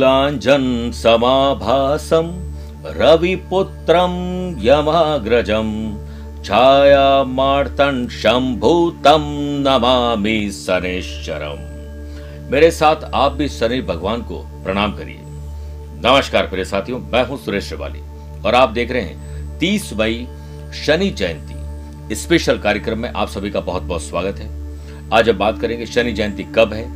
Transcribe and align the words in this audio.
नीलाञ्जन 0.00 0.90
समाभासं, 0.94 2.28
रविपुत्रं 2.96 4.12
यमाग्रजं 4.64 5.68
छायामार्तन् 6.44 8.08
शम्भूतं 8.08 9.24
नमामि 9.60 10.38
शनेश्वरम। 10.50 11.58
मेरे 12.50 12.70
साथ 12.70 13.04
आप 13.14 13.32
भी 13.32 13.48
शनि 13.48 13.80
भगवान 13.82 14.22
को 14.22 14.38
प्रणाम 14.64 14.96
करिए। 14.96 15.18
नमस्कार 16.06 16.46
प्रिय 16.46 16.64
साथियों, 16.64 16.98
मैं 16.98 17.26
हूँ 17.26 17.38
सुरेश 17.38 17.68
श्रिवाली 17.68 18.00
और 18.42 18.54
आप 18.54 18.68
देख 18.68 18.90
रहे 18.90 19.02
हैं 19.02 19.58
30 19.58 19.92
मई 19.92 20.26
शनि 20.86 21.10
जयंती। 21.10 22.14
स्पेशल 22.14 22.58
कार्यक्रम 22.58 22.98
में 22.98 23.12
आप 23.12 23.28
सभी 23.28 23.50
का 23.50 23.60
बहुत 23.60 23.82
बहुत 23.82 24.02
स्वागत 24.02 24.38
है। 24.38 24.48
आज 25.12 25.28
अब 25.28 25.36
बात 25.36 25.60
करेंगे 25.60 25.86
शनि 25.86 26.12
जयंती 26.12 26.46
कब 26.56 26.72
है, 26.72 26.88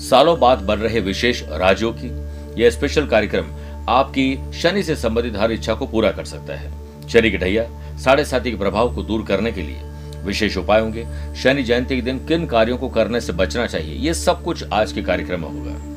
सालों 0.00 0.38
बाद 0.40 0.58
बन 0.58 0.78
रहे 0.78 1.00
विशेष 1.00 1.42
राज्यों 1.42 1.92
की 1.92 2.29
यह 2.60 2.70
स्पेशल 2.70 3.06
कार्यक्रम 3.06 3.44
आपकी 3.88 4.52
शनि 4.54 4.82
से 4.82 4.96
संबंधित 4.96 5.36
हर 5.36 5.52
इच्छा 5.52 5.74
को 5.74 5.86
पूरा 5.86 6.10
कर 6.10 6.24
सकता 6.24 6.54
है। 6.54 6.72
शनि 7.08 7.30
की 7.30 7.38
ढैया, 7.38 7.96
साढ़े 7.98 8.24
साथी 8.24 8.50
के 8.50 8.56
प्रभाव 8.56 8.94
को 8.94 9.02
दूर 9.02 9.22
करने 9.22 9.52
के 9.52 9.62
लिए 9.62 9.80
विशेष 10.24 10.56
उपाय 10.56 10.80
होंगे। 10.80 11.06
शनि 11.36 11.62
जयंती 11.62 11.96
के 11.96 12.02
दिन 12.02 12.18
किन 12.18 12.46
कार्यों 12.46 12.78
को 12.78 12.88
करने 12.88 13.20
से 13.20 13.32
बचना 13.32 13.66
चाहिए, 13.66 13.94
ये 13.94 14.14
सब 14.14 14.44
कुछ 14.44 14.64
आज 14.72 14.92
के 14.92 15.02
कार्यक्रम 15.02 15.40
में 15.40 15.48
होगा। 15.48 15.90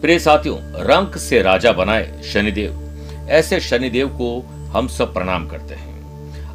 प्रिय 0.00 0.18
साथियों, 0.18 0.58
रंक 0.60 1.16
से 1.16 1.42
राजा 1.42 1.72
बनाए 1.72 2.22
शनिदेव। 2.22 2.86
ऐसे 3.30 3.60
शनिदेव 3.60 4.08
को 4.08 4.46
हम 4.72 4.88
सब 4.88 5.14
प्रणाम 5.14 5.48
करते 5.48 5.74
हैं। 5.74 5.90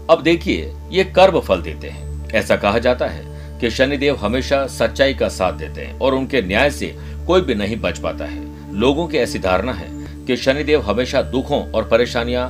अब 0.08 0.22
देखिए, 0.24 0.74
ये 0.92 1.04
कर्म 1.04 1.40
फल 1.40 1.62
देते 1.62 1.90
हैं। 1.90 2.30
ऐसा 2.30 2.56
कहा 2.56 2.80
जाता 2.80 3.08
है 3.08 3.36
कि 3.60 3.70
शनिदेव 3.70 4.16
हमेशा 4.16 4.68
सच्चाई 4.68 5.14
का 5.14 5.30
साथ 5.30 5.54
देते 5.54 5.82
हैं 5.82 6.00
और 6.00 6.16
उनके 6.16 6.42
न्याय 6.42 6.72
से 6.72 6.96
कोई 7.28 7.42
भी 7.42 7.56
नहीं 7.56 7.78
बच 7.78 8.00
पाता 8.00 8.26
है। 8.26 8.45
लोगों 8.76 9.08
की 9.08 9.18
ऐसी 9.18 9.40
धारणा 9.40 9.74
है 9.74 9.88
कि 10.26 10.38
शनिदेव 10.38 10.82
हमेशा 10.82 11.22
दुखों 11.24 11.62
और 11.72 11.88
परेशानियाँ 11.88 12.48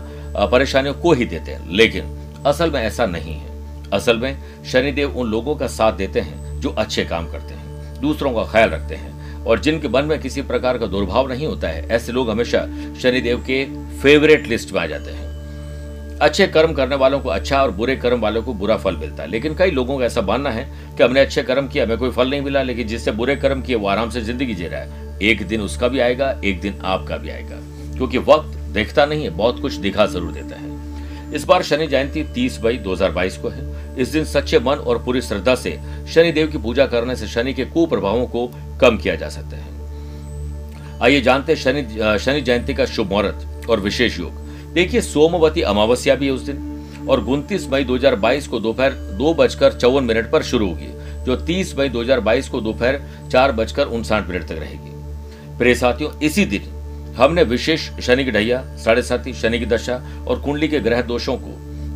परेशानियों 0.52 0.94
को 0.94 1.14
ही 1.14 1.26
देते 1.26 1.52
हैं, 1.52 1.70
लेकिन 1.72 2.44
असल 2.45 2.72
में 2.72 2.81
ऐसा 2.81 3.06
नहीं 3.08 3.34
है। 3.34 3.90
असल 3.94 4.18
में 4.18 4.64
शनिदेव 4.66 5.18
उन 5.18 5.28
लोगों 5.28 5.56
का 5.56 5.68
साथ 5.70 5.94
देते 5.94 6.20
हैं 6.20 6.59
जो 6.62 6.70
अच्छे 6.72 7.06
काम 7.06 7.30
करते 7.31 7.53
हैं, 7.53 8.02
दूसरों 8.02 8.34
का 8.34 8.44
ख्याल 8.44 8.70
रखते 8.70 8.96
हैं, 8.96 9.44
और 9.44 9.59
जिनके 9.59 9.88
मन 9.88 10.06
में 10.06 10.20
किसी 10.20 10.42
प्रकार 10.44 10.78
का 10.78 10.86
दुर्भाव 10.88 11.28
नहीं 11.30 11.48
होता 11.48 11.68
है, 11.68 11.88
ऐसे 11.88 12.12
लोग 12.12 12.30
हमेशा 12.30 12.66
शनिदेव 13.02 13.44
के 13.50 13.64
फेवरेट 14.02 14.48
लिस्ट 14.48 14.73
में 14.73 14.81
आ 14.81 14.86
जाते 14.86 15.12
हैं। 15.12 15.23
अच्छे 16.20 16.48
कर्म 16.48 16.73
करने 16.73 16.96
वालों 16.96 17.20
को 17.20 17.30
अच्छा 17.30 17.62
और 17.62 17.72
बुरे 17.72 17.96
कर्म 17.96 18.20
वालों 18.20 18.44
को 18.44 18.53
बुरा 18.53 18.78
फल 18.78 18.96
मिलता 18.96 19.23
है, 19.23 19.30
लेकिन 19.30 19.56
कई 19.56 19.72
लोगों 19.72 19.98
का 20.00 20.06
ऐसा 20.06 20.22
मानना 20.22 20.50
है 20.50 20.66
कि 20.98 21.03
हमने 21.03 21.20
अच्छे 21.20 21.44
कर्म 21.44 21.68
किया, 21.68 21.86
हमें 21.86 21.98
कोई 21.98 22.12
फल 22.12 22.30
नहीं 22.30 22.42
मिला, 22.42 22.62
लेकिन 22.64 22.88
जिससे 22.88 23.12
बुरे 23.12 23.36
कर्म 23.36 23.62
किए, 23.62 23.76
वो 23.76 23.88
आराम 23.88 24.09
से 24.09 24.22
ज़िंदगी 24.22 24.53
जी 24.53 24.68
रहा 24.68 24.81
है। 24.81 25.05
एक 25.22 25.48
दिन 25.48 25.62
उसका 25.62 25.88
भी 25.88 26.00
आएगा, 26.00 26.42
एक 26.46 26.62
दिन 26.62 26.82
आपका 26.86 27.18
भी 27.18 27.30
आएगा। 27.30 27.56
क्योंकि 27.98 28.18
वक्त 28.18 28.58
देखता 28.58 29.06
नहीं 29.06 29.24
है, 29.24 29.30
बहुत 29.30 29.60
कुछ 29.60 29.74
दिखा 29.74 30.06
ज़रूर 30.06 30.32
देता 30.32 30.56
है। 30.56 30.76
इस 31.34 31.44
बार 31.44 31.64
शनि 31.64 31.88
जयंती 31.88 32.24
30 32.24 32.60
मई 32.64 32.78
2022 32.78 33.38
को 33.38 33.50
है। 33.50 33.96
इस 33.98 34.08
दिन 34.08 34.26
सच्चे 34.26 34.60
मन 34.60 34.76
और 34.76 35.04
पूरी 35.04 35.22
श्रद्धा 35.22 35.56
से 35.56 35.80
शनि 36.14 36.32
देव 36.32 36.48
की 36.48 36.58
पूजा 36.58 36.86
करने 36.86 37.16
से 37.16 37.28
शनि 37.28 37.54
के 37.54 37.66
कुप्रभावों 37.66 38.28
को 38.28 38.52
कम 38.82 38.98
किया 38.98 39.16
जा 39.16 39.30
सकता 39.30 39.58
है। 39.58 39.76
आइए 41.02 41.22
जानते 41.22 41.54
हैं 41.54 41.60
शनि 41.60 41.84
शनि 42.20 42.42
जयंती 42.42 42.74
का 42.74 42.86
शुभ 42.86 43.10
मुहूर्त 43.10 43.70
और 43.70 43.80
विशेष 43.80 44.20
योग। 44.20 44.32
देखिए, 44.74 45.02
सोमवती 45.02 45.62
अमावस्या 45.62 46.16
भी 46.16 46.26
है 46.26 46.32
उस 46.32 46.42
दिन। 46.42 46.72
और 47.10 47.20
उनतीस 47.20 47.70
मई 47.70 47.84
2022 47.84 48.48
को 48.48 48.60
दोपहर 48.60 48.92
दो 48.92 49.34
बजकर 49.34 49.74
चौवन 49.74 50.04
मिनट 50.04 50.32
पर 50.32 50.44
शुरू 50.44 50.68
होगी, 50.68 50.88
जो 51.24 51.36
30 51.36 51.78
मई 51.78 51.90
2022 51.90 52.50
को 52.50 52.62
दोपहर 52.62 53.02
चार 53.31 53.52
बजकर 53.52 53.86
उनसाठ 53.86 54.30
मिनट 54.30 54.44
तक 54.44 54.52
रहेगी। 54.52 54.94
प्रिय 55.58 55.76
साथियों, 55.76 56.12
इसी 56.22 56.46
दिन 56.46 56.62
हमने 57.18 57.44
विशेष 57.44 57.90
शनि 58.02 58.24
की 58.26 58.32
ढैया, 58.32 58.62
साढ़े 58.78 59.02
साथी 59.02 59.34
शनि 59.34 59.60
की 59.60 59.66
दशा 59.66 59.96
और 60.28 60.40
कुंडली 60.40 60.68
के 60.68 60.80
ग्रह 60.80 61.02
दोषों 61.04 61.36
को, 61.38 61.52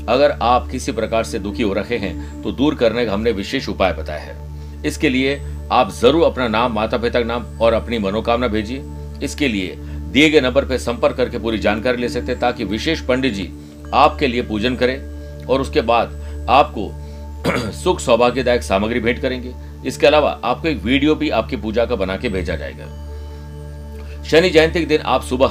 अगर 0.07 0.31
आप 0.33 0.69
किसी 0.71 0.91
प्रकार 0.91 1.23
से 1.23 1.39
दुखी 1.39 1.63
हो 1.63 1.73
रखे 1.73 1.97
हैं 1.97 2.41
तो 2.41 2.51
दूर 2.51 2.75
करने 2.75 3.05
का 3.05 3.13
हमने 3.13 3.31
विशेष 3.31 3.67
उपाय 3.69 3.93
बताया 3.93 4.19
है। 4.19 4.83
इसके 4.83 5.09
लिए 5.09 5.35
आप 5.71 5.91
ज़रूर 5.93 6.25
अपना 6.25 6.47
नाम 6.47 6.73
माता 6.73 6.97
पिता 6.97 7.19
का 7.19 7.25
नाम 7.25 7.45
और 7.61 7.73
अपनी 7.73 7.97
मनोकामना 7.99 8.47
भेजिए। 8.47 8.83
इसके 9.23 9.47
लिए 9.47 9.75
दिए 10.11 10.29
गए 10.29 10.41
नंबर 10.41 10.65
पर 10.65 10.77
संपर्क 10.77 11.17
करके 11.17 11.39
पूरी 11.39 11.57
जानकारी 11.59 11.97
ले 11.97 12.09
सकते 12.09 12.31
हैं, 12.31 12.39
ताकि 12.41 12.63
विशेष 12.65 13.01
पंडित 13.01 13.33
जी 13.33 13.49
आपके 13.95 14.27
लिए 14.27 14.41
पूजन 14.43 14.75
करें 14.75 15.45
और 15.45 15.61
उसके 15.61 15.81
बाद 15.83 16.45
आपको 16.49 16.91
सुख 17.73 17.99
सौभाग्यदायक 17.99 18.63
सामग्री 18.63 18.99
भेंट 18.99 19.21
करेंगे। 19.21 19.53
इसके 19.85 20.07
अलावा 20.07 20.39
आपको 20.43 20.67
एक 20.67 20.81
वीडियो 20.83 21.15
भी 21.15 21.29
आपकी 21.31 21.57
पूजा 21.57 21.85
का 21.85 21.95
बना 21.95 22.17
के 22.17 22.29
भेजा 22.29 22.55
जाएगा। 22.55 22.85
शनि 24.25 24.49
जयंती 24.49 24.79
के 24.79 24.85
दिन 24.85 25.01
आप 25.01 25.23
सुबह 25.23 25.47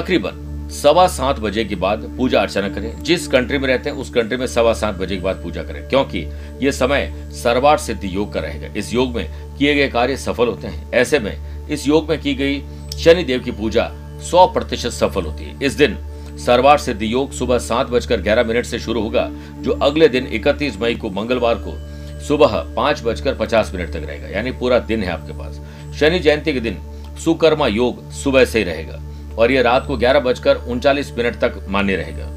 तकरीबन 0.00 0.40
सवा 0.70 1.06
सात 1.06 1.38
बजे 1.38 1.64
के 1.64 1.74
बाद 1.74 2.14
पूजा 2.16 2.40
अर्चना 2.40 2.68
करें। 2.68 3.02
जिस 3.02 3.28
कंट्री 3.28 3.58
में 3.58 3.68
रहते 3.68 3.90
हैं, 3.90 3.96
उस 3.96 4.10
कंट्री 4.10 4.36
में 4.36 4.46
सवा 4.46 4.72
सात 4.72 4.94
बजे 4.94 5.16
के 5.16 5.22
बाद 5.22 5.36
पूजा 5.36 5.62
करें। 5.62 5.88
क्योंकि 5.88 6.18
यह 6.62 6.70
समय 6.70 7.14
सर्वार 7.30 7.78
सिद्धि 7.78 8.16
योग 8.16 8.32
का 8.32 8.40
रहेगा। 8.40 8.68
इस 8.76 8.94
योग 8.94 9.14
में 9.14 9.56
किए 9.58 9.74
गए 9.74 9.88
कार्य 9.88 10.16
सफल 10.16 10.46
होते 10.46 10.68
हैं। 10.68 10.92
ऐसे 10.92 11.18
में 11.18 11.68
इस 11.68 11.88
योग 11.88 12.10
में 12.10 12.20
की 12.20 12.34
गई 12.34 12.62
शनि 12.98 13.24
देव 13.24 13.40
की 13.40 13.50
पूजा 13.50 13.92
सौ 14.30 14.46
प्रतिशत 14.46 14.90
सफल 14.90 15.22
होती 15.22 15.44
है। 15.44 15.58
इस 15.62 15.72
दिन 15.72 15.98
सरवार 16.46 16.78
सिद्धि 16.78 17.12
योग 17.12 17.32
सुबह 17.32 17.58
सात 17.58 17.86
बजकर 17.86 18.20
ग्यारह 18.20 18.44
मिनट 18.44 18.66
से 18.66 18.78
शुरू 18.78 19.02
होगा, 19.02 19.30
जो 19.60 19.72
अगले 19.72 20.08
दिन 20.08 20.26
इकतीस 20.26 20.80
मई 20.80 20.94
को 20.94 21.10
मंगलवार 21.10 21.54
को 21.54 21.94
सुबह 22.20 22.74
पाँच 22.76 23.02
बजकर 23.04 23.34
पचास 23.34 23.72
मिनट 23.74 23.90
तक 23.90 23.96
रहेगा। 23.96 24.28
यानी 24.28 24.52
पूरा 24.52 24.78
दिन 24.78 25.02
है 25.02 25.10
आपके 25.10 25.32
पास। 25.32 25.60
शनि 26.00 26.18
जयंती 26.18 26.52
के 26.52 26.60
दिन 26.60 26.78
सुकर्मा 27.18 27.66
योग 27.66 28.10
सुबह 28.10 28.44
से 28.44 28.58
ही 28.58 28.64
रहेगा 28.64 29.00
और 29.38 29.52
यह 29.52 29.62
रात 29.62 29.86
को 29.86 29.96
ग्यारह 29.96 30.20
बजकर 30.20 30.56
उनचालीस 30.56 31.12
मिनट 31.18 31.34
तक 31.34 31.66
मान्य 31.68 31.96
रहेगा। 31.96 32.30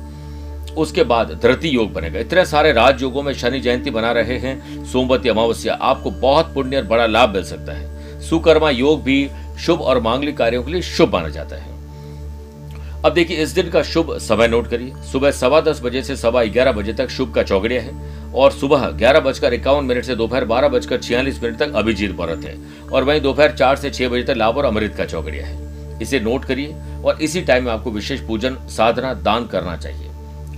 उसके 0.74 1.04
बाद 1.04 1.40
धरती 1.44 1.70
योग 1.70 1.94
बनेगा। 1.94 2.20
इतने 2.20 2.46
सारे 2.46 2.74
राज 2.74 3.02
योगों 3.02 3.24
में 3.24 3.34
शनि 3.34 3.60
जयंती 3.60 3.90
बना 3.90 4.12
रहे 4.12 4.38
हैं। 4.38 4.86
सोमवती 4.86 5.30
अमावस्या 5.30 5.74
आपको 5.74 6.12
बहुत 6.12 6.54
पुण्य 6.54 6.78
और 6.78 6.84
बड़ा 6.84 7.06
लाभ 7.06 7.30
मिल 7.30 7.44
सकता 7.44 7.74
है। 7.74 8.22
सुकर्मा 8.22 8.70
योग 8.70 9.04
भी 9.04 9.30
शुभ 9.60 9.82
और 9.82 10.02
मांगलिक 10.02 10.38
कार्यों 10.38 10.64
के 10.64 10.72
लिए 10.72 10.82
शुभ 10.82 11.14
माना 11.14 11.30
जाता 11.30 11.56
है। 11.56 11.77
अब 13.06 13.14
देखिए, 13.14 13.38
इस 13.38 13.50
दिन 13.50 13.70
का 13.70 13.82
शुभ 13.84 14.18
समय 14.18 14.48
नोट 14.48 14.68
करिए। 14.68 14.94
सुबह 15.04 15.32
सवा 15.32 15.60
दस 15.62 15.82
बजे 15.84 16.02
से 16.04 16.16
सवा 16.16 16.44
ग्यारह 16.44 16.72
बजे 16.72 16.94
तक 16.94 17.10
शुभ 17.10 17.34
का 17.34 17.44
चौगड़िया 17.44 17.82
है 17.82 18.32
और 18.34 18.52
सुबह 18.52 18.90
ग्यारह 18.92 19.20
बजकर 19.20 19.54
इक्यावन 19.54 19.86
मिनट 19.86 20.06
से 20.06 20.16
दोपहर 20.16 20.46
बारह 20.46 20.68
बजकर 20.68 20.98
छियालीस 20.98 21.42
मिनट 21.44 21.58
तक 21.58 21.76
अभिजीत 21.76 22.12
मुहूर्त 22.12 22.46
है 22.46 22.58
और 22.94 23.04
वहीं 23.04 23.22
दोपहर 23.22 23.52
चार 23.52 23.76
से 23.76 23.90
छह 23.90 24.10
बजे 24.10 24.24
तक 24.24 24.38
लाभ 24.38 24.58
और 24.58 24.66
अमृत 24.66 24.96
का 24.96 25.06
चौगड़िया 25.06 25.46
है। 25.46 26.00
इसे 26.02 26.20
नोट 26.20 26.46
करिए 26.46 26.76
और 27.06 27.22
इसी 27.22 27.42
टाइम 27.42 27.66
में 27.66 27.72
आपको 27.72 27.92
विशेष 27.92 28.22
पूजन, 28.22 28.58
साधना, 28.68 29.14
दान 29.14 29.48
करना 29.48 29.78
चाहिए। 29.78 30.10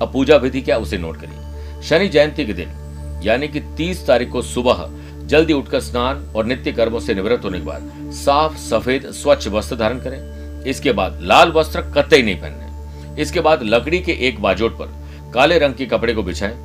अब 0.02 0.10
पूजा 0.14 0.36
विधि 0.38 0.62
क्या, 0.62 0.78
उसे 0.78 0.98
नोट 0.98 1.18
करिए। 1.18 1.82
शनि 1.82 2.08
जयंती 2.08 2.46
के 2.46 2.54
दिन, 2.54 3.22
यानी 3.24 3.48
कि 3.48 3.60
तीस 3.78 4.06
तारीख 4.08 4.32
को 4.32 4.42
सुबह, 4.42 4.90
जल्दी 5.28 5.54
उठकर 5.54 5.80
स्नान 5.82 6.26
और 6.36 6.46
नित्य 6.46 6.72
कर्मों 6.72 7.00
से 7.00 7.14
निवृत्त 7.14 7.46
होने 7.46 7.60
के 7.60 7.66
बाद 7.66 8.12
साफ़, 8.16 8.58
सफ़ेद, 8.60 9.12
स्वच्छ 9.14 9.48
वस्त्र 9.48 9.76
धारण 9.76 10.00
करें। 10.00 10.39
इसके 10.68 10.92
बाद 10.92 11.20
लाल 11.22 11.52
वस्त्र 11.52 11.82
कतई 11.96 12.22
नहीं 12.22 12.36
पहनने। 12.36 13.22
इसके 13.22 13.40
बाद 13.40 13.64
लकड़ी 13.64 14.00
के 14.00 14.12
एक 14.28 14.42
बाजोट 14.42 14.78
पर 14.78 15.32
काले 15.34 15.58
रंग 15.60 15.74
के 15.74 15.86
कपड़े 15.86 16.14
को 16.14 16.24
बिछाए। 16.24 16.56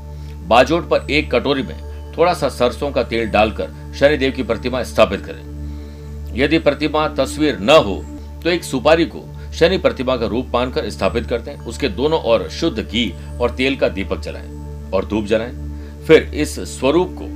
बाजोट 0.48 0.88
पर 0.88 1.10
एक 1.10 1.30
कटोरी 1.34 1.62
में 1.62 1.76
थोड़ा 2.16 2.32
सा 2.34 2.48
सरसों 2.48 2.90
का 2.92 3.02
तेल 3.02 3.30
डालकर 3.30 3.92
शनिदेव 3.98 4.32
की 4.32 4.42
प्रतिमा 4.42 4.82
स्थापित 4.82 5.20
करें। 5.20 6.34
यदि 6.36 6.58
प्रतिमा 6.58 7.06
तस्वीर 7.08 7.58
न 7.60 7.70
हो 7.78 8.02
तो 8.44 8.50
एक 8.50 8.64
सुपारी 8.64 9.04
को 9.06 9.24
शनि 9.52 9.78
प्रतिमा 9.78 10.16
का 10.16 10.26
रूप 10.26 10.50
मानकर 10.54 10.88
स्थापित 10.90 11.26
करते 11.26 11.50
हैं। 11.50 11.66
उसके 11.66 11.88
दोनों 11.90 12.20
ओर 12.22 12.48
शुद्ध 12.50 12.78
घी 12.80 13.12
और 13.40 13.50
तेल 13.50 13.76
का 13.76 13.88
दीपक 13.88 14.20
जलाएँ 14.20 14.90
और 14.90 15.04
धूप 15.04 15.24
जलाएँ। 15.24 16.04
फिर 16.06 16.30
इस 16.34 16.58
स्वरूप 16.70 17.14
को 17.18 17.28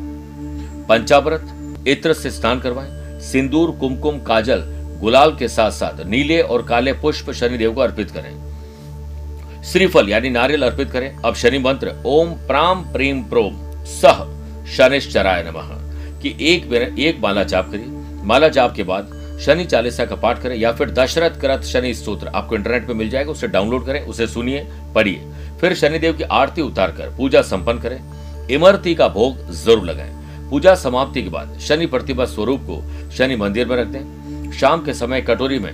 पंचाव्रत 0.88 1.86
इत्र 1.88 2.12
से 2.12 2.30
स्नान 2.30 2.60
करवाएँ। 2.60 3.20
सिंदूर, 3.22 3.70
कुमकुम, 3.70 4.18
काजल 4.18 4.62
गुलाल 5.00 5.34
के 5.36 5.48
साथ 5.48 5.70
साथ 5.70 6.04
नीले 6.06 6.40
और 6.42 6.62
काले 6.62 6.92
पुष्प 6.92 7.30
शनिदेव 7.30 7.72
को 7.72 7.80
अर्पित 7.80 8.10
करें। 8.10 9.62
श्रीफल 9.64 10.08
यानी 10.08 10.30
नारियल 10.30 10.62
अर्पित 10.62 10.90
करें। 10.90 11.10
अब 11.16 11.34
शनि 11.34 11.58
मंत्र, 11.58 11.94
ओम 12.06 12.30
प्राम 12.46 12.82
प्रेम 12.92 13.22
प्रोम, 13.22 13.56
सह 13.86 14.24
शनिश्चराय 14.66 15.42
नमः। 15.42 15.76
की 16.20 16.36
एक 16.44 16.72
एक 16.98 17.20
माला 17.20 17.42
जाप 17.44 17.70
करिए। 17.70 18.24
माला 18.24 18.48
जाप 18.48 18.74
के 18.74 18.82
बाद 18.82 19.16
शनि 19.40 19.64
चालीसा 19.64 20.04
का 20.04 20.16
पाठ 20.16 20.42
करें 20.42 20.56
या 20.56 20.72
फिर 20.72 20.90
दशरथ 20.90 21.40
करत 21.40 21.64
शनि 21.64 21.94
स्त्रोत्र 21.94 22.28
आपको 22.28 22.56
इंटरनेट 22.56 22.86
पे 22.86 22.94
मिल 22.94 23.10
जाएगा, 23.10 23.30
उसे 23.30 23.48
डाउनलोड 23.48 23.86
करें, 23.86 24.00
उसे 24.02 24.26
सुनिए, 24.26 24.66
पढ़िए। 24.94 25.32
फिर 25.60 25.74
शनिदेव 25.74 26.12
की 26.12 26.22
आरती 26.22 26.62
उतार 26.62 26.90
कर 26.90 27.14
पूजा 27.16 27.42
संपन्न 27.42 27.78
करें। 27.78 28.48
इमरती 28.50 28.94
का 28.94 29.08
भोग 29.08 29.50
ज़रूर 29.54 29.84
लगाएँ। 29.84 30.16
पूजा 30.50 30.74
समाप्ति 30.74 31.22
के 31.22 31.28
बाद 31.28 31.58
शनि 31.58 31.86
प्रतिभा 31.86 32.24
स्वरूप 32.24 32.60
को 32.60 33.10
शनि 33.10 33.36
मंदिर 33.36 33.66
में 33.66 33.76
रख 33.76 33.86
दें। 33.86 34.17
शाम 34.60 34.84
के 34.84 34.94
समय 34.94 35.20
कटोरी 35.20 35.58
में 35.58 35.70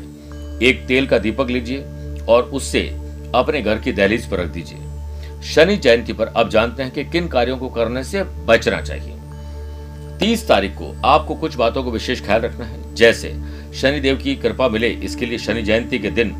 एक 0.62 0.84
तेल 0.86 1.06
का 1.06 1.18
दीपक 1.18 1.50
लीजिए 1.50 2.24
और 2.28 2.42
उससे 2.54 2.80
अपने 3.34 3.60
घर 3.62 3.78
की 3.78 3.92
दहलीज 3.92 4.26
पर 4.30 4.38
रख 4.38 4.48
दीजिए। 4.48 5.42
शनि 5.44 5.76
जयंती 5.76 6.12
पर 6.12 6.26
अब 6.26 6.48
जानते 6.50 6.82
हैं 6.82 6.92
कि 6.92 7.04
किन 7.04 7.28
कार्यों 7.28 7.56
को 7.58 7.68
करने 7.68 8.02
से 8.04 8.22
बचना 8.46 8.80
चाहिए। 8.80 9.14
तीस 10.18 10.46
तारीख 10.48 10.74
को 10.74 10.94
आपको 11.04 11.34
कुछ 11.34 11.56
बातों 11.56 11.82
को 11.84 11.90
विशेष 11.90 12.24
ख्याल 12.24 12.40
रखना 12.40 12.64
है। 12.64 12.94
जैसे 12.94 13.34
शनिदेव 13.74 14.16
की 14.16 14.34
कृपा 14.36 14.68
मिले, 14.68 14.88
इसके 14.88 15.26
लिए 15.26 15.38
शनि 15.38 15.62
जयंती 15.62 15.98
के 15.98 16.10
दिन 16.10 16.32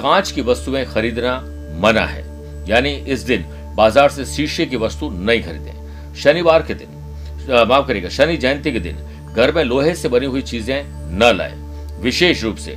कांच 0.00 0.30
की 0.30 0.42
वस्तुएँ 0.42 0.84
खरीदना 0.84 1.38
मना 1.82 2.04
है। 2.06 2.24
यानी 2.68 2.94
इस 3.06 3.20
दिन 3.22 3.44
बाज़ार 3.76 4.08
से 4.08 4.24
शीशे 4.26 4.66
की 4.66 4.76
वस्तु 4.76 5.10
नहीं 5.10 5.42
खरीदें। 5.42 6.14
शनिवार 6.14 6.62
के 6.62 6.74
दिन 6.74 7.64
माफ़ 7.68 7.86
करिएगा, 7.86 8.08
शनि 8.08 8.36
जयंती 8.36 8.72
के 8.72 8.80
दिन 8.80 8.96
घर 9.34 9.52
में 9.52 9.62
लोहे 9.64 9.94
से 9.94 10.08
बनी 10.08 10.26
हुई 10.26 10.42
चीज़ें 10.42 10.82
न 11.12 11.32
लाए। 11.36 11.54
विशेष 12.00 12.42
रूप 12.44 12.56
से 12.56 12.76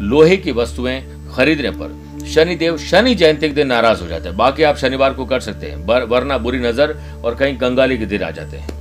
लोहे 0.00 0.36
की 0.36 0.52
वस्तुएँ 0.52 1.00
खरीदने 1.34 1.70
पर। 1.72 2.26
शनिदेव 2.26 2.76
शनि 2.78 3.14
जयंती 3.14 3.48
के 3.48 3.54
दिन 3.54 3.66
नाराज़ 3.66 4.00
हो 4.00 4.06
जाते 4.06 4.28
हैं। 4.28 4.36
बाकी 4.36 4.62
आप 4.62 4.76
शनिवार 4.76 5.14
को 5.14 5.24
कर 5.26 5.40
सकते 5.40 5.66
हैं। 5.66 6.06
वरना 6.06 6.38
बुरी 6.38 6.58
नज़र 6.58 6.96
और 7.24 7.34
कहीं 7.34 7.56
गंगाली 7.60 7.98
के 7.98 8.06
दिन 8.06 8.22
आ 8.22 8.30
जाते 8.30 8.56
हैं। 8.56 8.76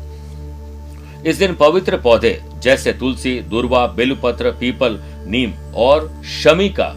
इस 1.24 1.38
दिन 1.38 1.54
पवित्र 1.54 1.98
पौधे 1.98 2.40
जैसे 2.56 2.94
तुलसी, 2.94 3.40
दुर्वा, 3.42 3.86
बेलपत्र, 3.88 4.52
पीपल, 4.52 5.00
नीम 5.28 5.54
और 5.76 6.12
शमी 6.34 6.70
का 6.70 6.94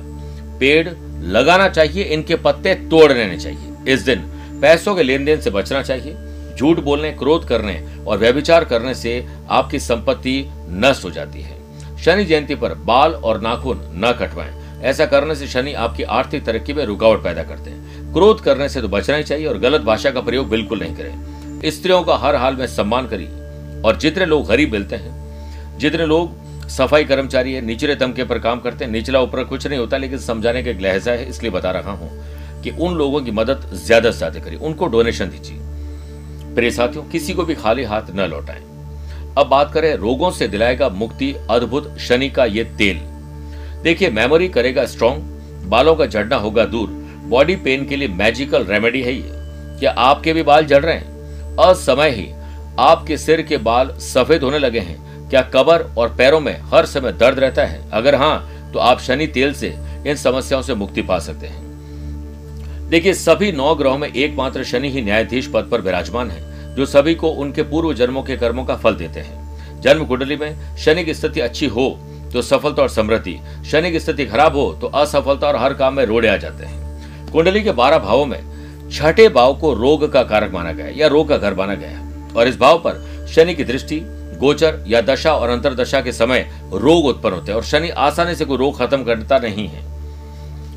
पेड़ 0.61 0.89
लगाना 1.27 1.69
चाहिए। 1.69 2.05
इनके 2.05 2.37
पत्ते 2.37 2.75
तोड़ 2.75 3.13
लेने 3.13 3.39
चाहिए। 3.39 3.93
इस 3.93 4.01
दिन 4.01 4.21
पैसों 4.63 4.95
के 4.95 5.03
लेन 5.03 5.25
देन 5.25 5.41
से 5.41 5.51
बचना 5.51 5.83
चाहिए। 5.83 6.17
झूठ 6.57 6.79
बोलने, 6.79 7.11
क्रोध 7.13 7.47
करने 7.49 7.83
और 8.07 8.19
व्यभिचार 8.19 8.65
करने 8.65 8.95
से 8.95 9.25
आपकी 9.51 9.79
संपत्ति 9.81 10.45
नष्ट 10.71 11.05
हो 11.05 11.11
जाती 11.11 11.43
है। 11.43 11.60
शनि 12.05 12.25
जयंती 12.25 12.55
पर 12.55 12.75
बाल 12.85 13.13
और 13.15 13.41
नाखून 13.41 13.81
न 13.97 14.13
कटवाएँ। 14.21 14.53
ऐसा 14.83 15.07
करने 15.07 15.35
से 15.35 15.47
शनि 15.49 15.73
आपकी 15.77 16.03
आर्थिक 16.11 16.45
तरक्की 16.45 16.73
में 16.73 16.85
रुकावट 16.87 17.23
पैदा 17.23 17.43
करते 17.45 17.71
हैं। 17.71 18.13
क्रोध 18.13 18.41
करने 18.41 18.69
से 18.69 18.81
तो 18.81 18.89
बचना 18.89 19.17
ही 19.17 19.25
चाहिए 19.25 19.47
और 19.47 19.59
गलत 19.59 19.81
भाषा 19.83 20.11
का 20.11 20.21
प्रयोग 20.21 20.49
बिल्कुल 20.51 20.81
नहीं 20.81 20.95
करें। 20.97 21.71
स्त्रियों 21.71 22.03
का 22.03 22.17
हर 22.17 22.37
हाल 22.37 22.57
में 22.57 22.67
सम्मान 22.69 23.07
करिए 23.07 23.83
और 23.83 23.97
जितने 23.97 24.27
लोग 24.27 24.47
गरीब 24.47 24.73
मिलते 24.73 24.97
हैं, 24.97 25.79
जितने 25.79 26.07
लोग 26.07 26.69
सफ़ाई 26.69 27.05
कर्मचारी 27.05 27.53
है, 27.53 27.61
निचले 27.61 27.95
तमके 27.95 28.25
पर 28.25 28.39
काम 28.39 28.61
करते 28.61 28.85
हैं, 28.85 28.93
निचला 28.93 29.21
ऊपर 29.21 29.45
कुछ 29.45 29.67
नहीं 29.67 29.79
होता, 29.79 29.97
लेकिन 29.97 30.19
समझाने 30.19 30.63
का 30.63 30.71
एक 30.71 30.81
लहजा 30.81 31.13
है, 31.13 31.29
इसलिए 31.29 31.51
बता 31.51 31.71
रहा 31.71 31.93
हूँ 31.93 32.11
कि 32.63 32.71
उन 32.71 32.95
लोगों 32.95 33.21
की 33.21 33.31
मदद 33.33 33.71
ज़्यादा 33.77 34.11
से 34.11 34.19
ज़्यादा 34.19 34.41
करिए। 34.41 34.59
उनको 34.61 34.87
डोनेशन 34.87 35.31
दीजिए। 35.31 35.59
प्रिय 36.55 36.71
साथियों, 36.71 37.05
किसी 37.05 37.35
को 37.35 37.45
भी 37.45 37.55
खाली 37.55 37.85
हाथ 37.85 38.11
न 38.15 38.29
लौटाएँ। 38.31 38.70
अब 39.39 39.47
बात 39.47 39.73
करें 39.73 39.95
रोगों 39.95 40.31
से 40.31 40.49
दिलाएगा 40.49 40.89
मुक्ति, 40.89 41.35
अद्भुत 41.51 41.97
शनि 41.99 42.29
का 42.31 42.45
ये 42.45 42.65
तेल। 42.65 42.99
देखिए 43.83 44.11
मेमोरी 44.11 44.49
करेगा 44.49 44.85
स्ट्रॉन्ग 44.87 45.23
बालों 45.67 45.95
का 45.97 46.07
झड़ना 46.07 46.37
होगा 46.37 46.65
दूर। 46.65 46.89
बॉडी 47.25 47.57
पेन 47.57 47.87
के 47.87 47.97
लिए 47.97 48.09
मैजिकल 48.09 48.65
रेमेडी 48.65 49.03
है 49.03 49.15
ये। 49.15 49.31
क्या 49.79 49.91
आपके 49.91 50.33
भी 50.33 50.43
बाल 50.43 50.65
जड़ 50.65 50.85
रहे 50.85 50.95
हैं? 50.95 51.57
असमय 51.57 52.11
ही। 52.11 52.29
आपके 52.79 53.17
सिर 53.17 53.43
के 53.43 53.57
बाल 53.57 53.89
सफ़ेद 53.89 54.43
होने 54.43 54.59
लगे 54.59 54.79
हैं। 54.79 55.29
क्या 55.31 55.43
कबर 55.43 55.83
और 55.99 56.15
पैरों 56.15 56.41
में 56.41 56.61
हर 56.61 56.87
समय 56.87 57.13
दर्द 57.13 57.39
रहता 57.39 57.65
है? 57.65 57.91
अगर 57.91 58.15
हाँ 58.15 58.71
तो 58.73 58.79
आप 58.79 59.01
शनि 59.01 59.27
तेल 59.27 59.55
से 59.55 59.77
इन 60.07 60.17
समस्याओं 60.17 60.63
से 60.63 60.75
मुक्ति 60.75 61.03
पा 61.03 61.19
सकते 61.19 61.47
हैं। 61.47 62.89
देखिए, 62.89 63.15
सभी 63.15 63.53
नौ 63.53 63.75
ग्रहों 63.75 63.99
में 63.99 64.13
एकमात्र 64.13 64.65
शनि 64.65 64.91
ही 64.91 65.03
न्यायाधीश 65.03 65.47
पद 65.47 65.69
पर 65.73 65.81
विराजमान 65.81 66.31
है। 66.31 66.50
जो 66.77 66.87
सभी 66.87 67.15
को 67.15 67.29
उनके 67.29 67.63
पूर्व 67.63 67.93
जन्मों 67.95 68.23
के 68.23 68.37
कर्मों 68.37 68.65
का 68.65 68.77
फल 68.77 68.95
देते 68.95 69.21
हैं। 69.21 69.81
जन्म 69.81 70.05
कुंडली 70.05 70.37
में 70.37 70.77
शनि 70.77 71.05
की 71.05 71.15
स्थिति 71.15 71.41
अच्छी 71.41 71.67
हो 71.69 71.89
तो 72.33 72.43
सफलता 72.43 72.83
और 72.83 72.89
समृद्धि। 72.89 73.39
शनि 73.71 73.91
की 73.93 74.01
स्थिति 74.01 74.27
खराब 74.27 74.57
हो 74.57 74.73
तो 74.81 74.87
असफलता 74.87 75.47
और 75.49 75.57
हर 75.57 75.75
काम 75.75 75.95
में 75.95 76.05
रोड़े 76.05 76.29
आ 76.29 76.37
जाते 76.37 76.65
हैं। 76.65 77.33
कुंडली 77.33 77.63
के 77.63 77.73
बारह 77.73 77.99
भावों 77.99 78.27
में 78.27 78.91
छठे 78.91 79.29
भाव 79.29 79.55
को 79.55 79.73
रोग 79.75 80.11
का 80.13 80.23
कारक 80.23 80.53
माना 80.53 80.73
गया, 80.73 80.89
या 80.89 81.07
रोग 81.07 81.29
का 81.29 81.37
घर 81.37 81.55
माना 81.55 81.75
गया। 81.75 82.09
और 82.37 82.49
इस 82.49 82.59
भाव 82.59 82.79
पर 82.79 83.27
शनि 83.35 83.55
की 83.55 83.65
दृष्टि, 83.65 84.01
गोचर 84.41 84.85
या 84.87 85.01
दशा 85.01 85.33
और 85.33 85.49
अंतरदशा 85.49 86.01
के 86.01 86.13
समय 86.13 86.49
रोग 86.73 87.07
उत्पन्न 87.07 87.35
होते 87.35 87.53
हैं, 87.53 87.57
और 87.57 87.65
शनि 87.65 87.89
आसानी 87.89 88.35
से 88.35 88.45
कोई 88.45 88.57
रोग 88.57 88.79
खत्म 88.79 89.05
करता 89.05 89.39
नहीं 89.39 89.69
है। 89.69 89.89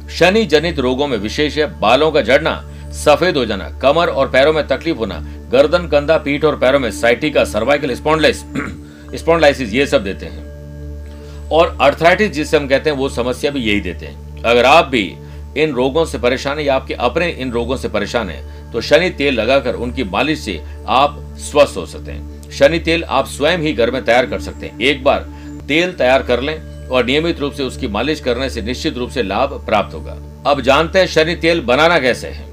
शनि 0.09 0.45
जनित 0.45 0.79
रोगों 0.79 1.07
में 1.07 1.17
विशेष 1.17 1.57
है, 1.57 1.67
बालों 1.79 2.11
का 2.11 2.21
झड़ना 2.21 2.61
सफ़ेद 2.93 3.37
हो 3.37 3.45
जाना, 3.45 3.69
कमर 3.81 4.07
और 4.07 4.29
पैरों 4.29 4.53
में 4.53 4.67
तकलीफ़ 4.67 4.97
होना, 4.97 5.19
गर्दन, 5.51 5.87
कंधा, 5.87 6.17
पीठ 6.17 6.45
और 6.45 6.57
पैरों 6.59 6.79
में 6.79 6.91
साइटिका, 6.91 7.43
सर्वाइकल 7.43 7.93
स्पॉन्डलाइस, 7.93 8.43
स्पॉन्डलाइसिस, 9.15 9.73
ये 9.73 9.85
सब 9.87 10.03
देते 10.03 10.25
हैं। 10.25 11.49
और 11.49 11.77
अर्थराइटिस, 11.81 12.31
जिसे 12.31 12.57
हम 12.57 12.67
कहते 12.67 12.89
हैं, 12.89 12.97
वो 12.97 13.09
समस्या 13.09 13.51
भी 13.51 13.59
यही 13.59 13.81
देते 13.81 14.05
हैं। 14.05 14.41
अगर 14.43 14.65
आप 14.65 14.85
भी 14.85 15.15
इन 15.57 15.73
रोगों 15.73 16.05
से 16.05 16.17
परेशान 16.17 16.57
है 16.57 16.65
या 16.65 16.75
आपके 16.75 16.93
अपने 16.93 17.29
इन 17.29 17.51
रोगों 17.51 17.77
से 17.77 17.89
परेशान 17.89 18.29
है 18.29 18.71
तो 18.71 18.81
शनि 18.81 19.09
तेल 19.09 19.33
लगाकर 19.33 19.73
उनकी 19.75 20.03
मालिश 20.03 20.39
से 20.39 20.63
आप 20.87 21.35
स्वस्थ 21.37 21.77
हो 21.77 21.85
सकते 21.85 22.11
हैं। 22.11 22.51
शनि 22.51 22.79
तेल 22.79 23.03
आप 23.03 23.27
स्वयं 23.27 23.57
ही 23.57 23.73
घर 23.73 23.91
में 23.91 24.03
तैयार 24.05 24.25
कर 24.25 24.39
सकते 24.39 24.65
हैं। 24.65 24.79
एक 24.79 25.03
बार 25.03 25.19
तेल 25.67 25.91
तैयार 25.91 26.23
कर 26.23 26.41
लें 26.41 26.87
और 26.87 27.05
नियमित 27.05 27.39
रूप 27.39 27.53
से 27.53 27.63
उसकी 27.63 27.87
मालिश 27.87 28.19
करने 28.19 28.49
से 28.49 28.61
निश्चित 28.61 28.97
रूप 28.97 29.09
से 29.09 29.23
लाभ 29.23 29.53
प्राप्त 29.65 29.93
होगा। 29.95 30.17
अब 30.47 30.61
जानते 30.61 30.99
हैं 30.99 31.07
शनि 31.07 31.35
तेल 31.35 31.61
बनाना 31.61 31.99
कैसे 31.99 32.27
है। 32.27 32.52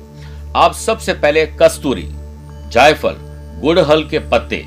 आप 0.56 0.72
सबसे 0.74 1.12
पहले 1.12 1.44
कस्तूरी, 1.60 2.06
जायफल, 2.72 3.16
गुड़हल 3.60 4.02
के 4.04 4.18
पत्ते 4.18 4.58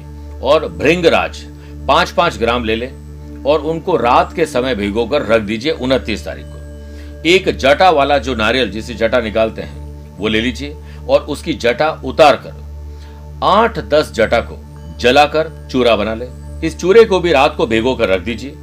और 0.43 0.67
भृंगराज 0.67 1.41
पाँच 1.87 2.11
पाँच 2.11 2.37
ग्राम 2.37 2.63
ले 2.63 2.75
लें 2.75 3.43
और 3.43 3.61
उनको 3.61 3.95
रात 3.97 4.31
के 4.35 4.45
समय 4.45 4.75
भिगोकर 4.75 5.25
रख 5.25 5.41
दीजिए 5.41 5.71
उनतीस 5.71 6.23
तारीख 6.25 6.45
को। 6.45 7.27
एक 7.29 7.49
जटा 7.57 7.89
वाला 7.89 8.17
जो 8.17 8.35
नारियल 8.35 8.71
जिसे 8.71 8.93
जटा 8.93 9.19
निकालते 9.19 9.61
हैं, 9.61 10.17
वो 10.17 10.27
ले 10.27 10.41
लीजिए 10.41 10.75
और 11.09 11.21
उसकी 11.21 11.53
जटा 11.53 11.91
उतार 12.05 12.35
कर 12.45 13.41
आठ 13.43 13.79
दस 13.89 14.13
जटा 14.13 14.41
को 14.41 14.59
जलाकर 14.99 15.51
चूरा 15.71 15.95
बना 15.95 16.15
ले। 16.15 16.27
इस 16.67 16.79
चूरे 16.79 17.05
को 17.05 17.19
भी 17.19 17.31
रात 17.31 17.55
को 17.57 17.67
भिगो 17.67 17.95
कर 17.95 18.09
रख 18.09 18.21
दीजिए। 18.21 18.53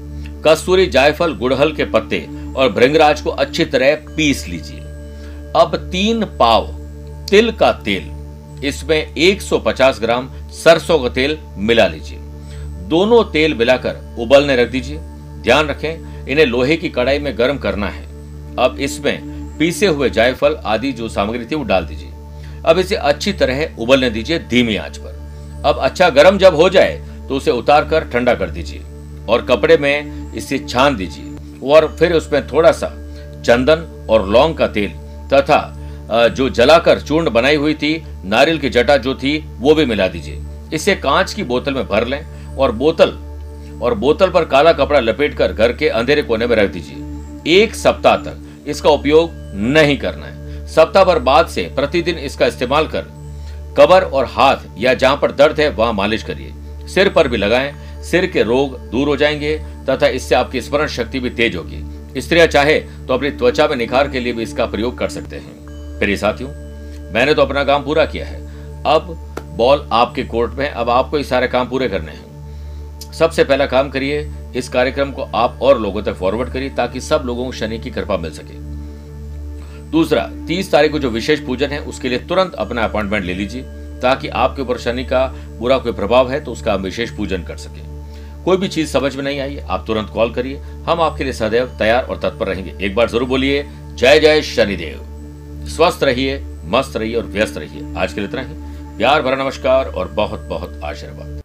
कस्तूरी, 0.46 0.86
जायफल, 0.86 1.34
गुड़हल 1.34 1.72
के 1.72 1.84
पत्ते 1.84 2.26
और 2.56 2.72
भृंगराज 2.72 3.20
को 3.20 3.30
अच्छी 3.30 3.64
तरह 3.64 3.94
पीस 4.16 4.46
लीजिए। 4.48 4.80
अब 5.56 5.76
तीन 5.92 6.24
पाव 6.38 6.76
तिल 7.30 7.50
का 7.52 7.72
तेल। 7.84 8.10
इसमें 8.64 9.14
150 9.16 9.98
ग्राम 10.00 10.28
सरसों 10.54 10.98
का 10.98 11.08
तेल 11.08 11.38
मिला 11.58 11.86
लीजिए। 11.86 12.18
दोनों 12.88 13.22
तेल 13.24 13.54
मिलाकर 13.54 14.16
उबलने 14.18 14.56
रख 14.56 14.70
दीजिए। 14.70 14.98
ध्यान 15.42 15.68
रखें, 15.68 16.26
इन्हें 16.26 16.46
लोहे 16.46 16.76
की 16.76 16.88
कढ़ाई 16.88 17.18
में 17.18 17.36
गर्म 17.38 17.58
करना 17.58 17.88
है। 17.88 18.04
अब 18.58 18.76
इसमें 18.80 19.58
पीसे 19.58 19.86
हुए 19.86 20.10
जायफल 20.10 20.56
आदि 20.66 20.92
जो 20.92 21.08
सामग्री 21.08 21.44
थी 21.46 21.54
वो 21.54 21.64
डाल 21.64 21.86
दीजिए। 21.86 22.12
अब 22.66 22.78
इसे 22.78 22.94
अच्छी 22.94 23.32
तरह 23.32 23.76
उबलने 23.78 24.10
दीजिए 24.10 24.38
धीमी 24.50 24.76
आँच 24.76 24.98
पर। 24.98 25.62
अब 25.66 25.78
अच्छा 25.78 26.08
गर्म 26.10 26.38
जब 26.38 26.54
हो 26.54 26.68
जाए 26.68 26.96
तो 27.28 27.36
उसे 27.36 27.50
उतार 27.50 27.84
कर 27.84 28.04
ठंडा 28.04 28.34
कर 28.34 28.50
दीजिए 28.50 28.82
और 29.28 29.46
कपड़े 29.46 29.76
में 29.76 30.32
इसे 30.34 30.58
छान 30.58 30.96
दीजिए 30.96 31.58
और 31.64 31.94
फिर 31.98 32.12
उसमें 32.12 32.46
थोड़ा 32.48 32.72
सा 32.72 32.88
चंदन 33.42 34.06
और 34.10 34.28
लौंग 34.28 34.54
का 34.54 34.66
तेल 34.68 34.90
तथा 35.32 35.58
जो 36.10 36.48
जलाकर 36.48 37.00
चूर्ण 37.00 37.30
बनाई 37.30 37.56
हुई 37.56 37.74
थी, 37.74 38.02
नारियल 38.24 38.58
की 38.58 38.68
जटा 38.68 38.96
जो 38.96 39.14
थी, 39.14 39.38
वो 39.58 39.74
भी 39.74 39.84
मिला 39.84 40.08
दीजिए। 40.08 40.40
इसे 40.72 40.94
कांच 40.94 41.32
की 41.32 41.44
बोतल 41.44 41.74
में 41.74 41.86
भर 41.88 42.06
लें 42.06 42.24
और 42.56 42.72
बोतल 42.72 43.10
और 43.82 43.94
बोतल 43.94 44.30
पर 44.30 44.44
काला 44.44 44.72
कपड़ा 44.72 45.00
लपेट 45.00 45.34
कर 45.34 45.52
घर 45.52 45.72
के 45.72 45.88
अंधेरे 45.88 46.22
कोने 46.22 46.46
में 46.46 46.56
रख 46.56 46.70
दीजिए। 46.70 47.60
एक 47.60 47.74
सप्ताह 47.74 48.16
तक 48.16 48.64
इसका 48.66 48.90
उपयोग 48.90 49.30
नहीं 49.54 49.96
करना 49.98 50.26
है। 50.26 50.66
सप्ताह 50.66 51.04
भर 51.04 51.18
बाद 51.18 51.46
से 51.46 51.62
प्रतिदिन 51.76 52.18
इसका 52.18 52.46
इस्तेमाल 52.46 52.86
कर 52.86 53.06
कबर 53.78 54.02
और 54.02 54.24
हाथ 54.24 54.56
या 54.78 54.94
जहाँ 54.94 55.16
पर 55.16 55.32
दर्द 55.32 55.60
है, 55.60 55.68
वहाँ 55.68 55.92
मालिश 55.92 56.22
करिए। 56.22 56.52
सिर 56.88 57.08
पर 57.08 57.28
भी 57.28 57.36
लगाएँ। 57.36 57.72
सिर 58.02 58.26
के 58.26 58.42
रोग 58.42 58.78
दूर 58.90 59.08
हो 59.08 59.16
जाएँगे, 59.16 59.56
तथा 59.88 60.08
इससे 60.08 60.34
आपकी 60.34 60.60
स्मरण 60.60 60.86
शक्ति 60.86 61.20
भी 61.20 61.30
तेज 61.30 61.56
होगी। 61.56 62.20
स्त्रियाँ 62.20 62.46
चाहे 62.46 62.78
तो 62.80 63.14
अपनी 63.14 63.30
त्वचा 63.30 63.66
में 63.68 63.76
निखार 63.76 64.08
के 64.08 64.20
लिए 64.20 64.32
भी 64.32 64.42
इसका 64.42 64.66
प्रयोग 64.66 64.98
कर 64.98 65.08
सकते 65.08 65.36
हैं। 65.36 65.59
फिर 66.00 66.16
साथियों, 66.16 66.50
मैंने 67.12 67.34
तो 67.34 67.42
अपना 67.42 67.64
काम 67.64 67.84
पूरा 67.84 68.04
किया 68.04 68.26
है। 68.26 68.38
अब 68.86 69.16
बॉल 69.56 69.88
आपके 69.92 70.22
कोर्ट 70.24 70.52
में, 70.52 70.68
अब 70.68 70.90
आपको 70.90 71.18
ये 71.18 71.24
सारे 71.24 71.48
काम 71.48 71.68
पूरे 71.68 71.88
करने 71.88 72.12
हैं। 72.12 73.12
सबसे 73.12 73.44
पहला 73.44 73.66
काम 73.66 73.90
करिए, 73.90 74.20
इस 74.56 74.68
कार्यक्रम 74.68 75.10
को 75.12 75.22
आप 75.22 75.58
और 75.62 75.80
लोगों 75.80 76.02
तक 76.02 76.14
फॉरवर्ड 76.14 76.52
करिए, 76.52 76.70
ताकि 76.70 77.00
सब 77.00 77.22
लोगों 77.26 77.44
को 77.44 77.52
शनि 77.52 77.78
की 77.78 77.90
कृपा 77.90 78.16
मिल 78.16 78.30
सके। 78.30 78.58
दूसरा, 79.90 80.22
तीस 80.46 80.70
तारीख 80.72 80.92
को 80.92 80.98
जो 80.98 81.10
विशेष 81.10 81.40
पूजन 81.40 81.66
है, 81.66 81.80
उसके 81.80 82.08
लिए 82.08 82.18
तुरंत 82.18 82.54
अपना 82.54 82.84
अपॉइंटमेंट 82.84 83.24
ले 83.24 83.34
लीजिए, 83.34 83.62
ताकि 84.02 84.28
आपके 84.28 84.62
ऊपर 84.62 84.78
शनि 84.78 85.04
का 85.04 85.26
बुरा 85.58 85.78
कोई 85.78 85.92
प्रभाव 85.92 86.30
है 86.30 86.40
तो 86.40 86.52
उसका 86.52 86.74
हम 86.74 86.82
विशेष 86.82 87.10
पूजन 87.10 87.42
कर 87.42 87.56
सके। 87.56 87.88
कोई 88.44 88.56
भी 88.56 88.68
चीज़ 88.68 88.88
समझ 88.88 89.14
में 89.16 89.22
नहीं 89.24 89.40
आई, 89.40 89.58
आप 89.58 89.84
तुरंत 89.86 90.10
कॉल 90.10 90.32
करिए, 90.32 90.58
हम 90.86 91.00
आपके 91.00 91.24
लिए 91.24 91.32
सदैव 91.32 91.76
तैयार 91.78 92.04
और 92.04 92.20
तत्पर 92.20 92.46
रहेंगे। 92.46 92.74
एक 92.86 92.94
बार 92.94 93.08
ज़रूर 93.08 93.28
बोलिए, 93.28 93.62
जय 93.94 94.20
जय 94.20 94.42
शनिदेव। 94.42 95.06
स्वस्थ 95.70 96.02
रहिए, 96.02 96.44
मस्त 96.64 96.96
रहिए 96.96 97.16
और 97.16 97.24
व्यस्त 97.24 97.58
रहिए। 97.58 97.94
आज 97.96 98.12
के 98.12 98.20
लिए 98.20 98.28
इतना 98.28 98.42
ही। 98.42 98.54
प्यार 98.96 99.22
भरा 99.22 99.36
नमस्कार 99.36 99.86
और 99.86 100.08
बहुत 100.08 100.40
बहुत 100.40 100.80
आशीर्वाद। 100.84 101.39